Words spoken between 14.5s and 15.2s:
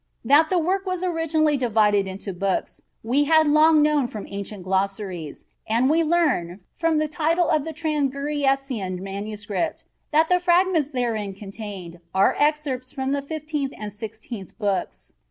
books.